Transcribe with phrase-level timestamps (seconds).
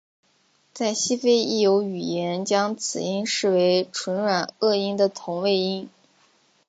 [0.73, 5.87] 在西非亦有语言将此音视为唇软腭音的同位音。